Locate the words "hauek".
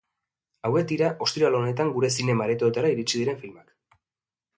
0.69-0.85